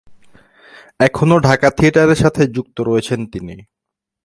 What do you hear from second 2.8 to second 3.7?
রয়েছেন তিনি।